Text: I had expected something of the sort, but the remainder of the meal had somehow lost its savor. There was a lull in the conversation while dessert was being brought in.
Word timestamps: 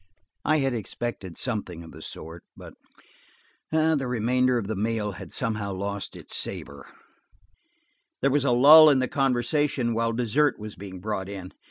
I 0.43 0.57
had 0.57 0.73
expected 0.73 1.37
something 1.37 1.83
of 1.83 1.91
the 1.91 2.01
sort, 2.01 2.43
but 2.57 2.73
the 3.69 4.07
remainder 4.07 4.57
of 4.57 4.65
the 4.65 4.75
meal 4.75 5.11
had 5.11 5.31
somehow 5.31 5.73
lost 5.73 6.15
its 6.15 6.35
savor. 6.35 6.87
There 8.23 8.31
was 8.31 8.43
a 8.45 8.49
lull 8.49 8.89
in 8.89 8.97
the 8.97 9.07
conversation 9.07 9.93
while 9.93 10.11
dessert 10.11 10.57
was 10.57 10.75
being 10.75 11.01
brought 11.01 11.29
in. 11.29 11.51